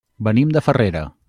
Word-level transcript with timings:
Venim 0.27 0.55
de 0.57 0.63
Farrera. 0.69 1.07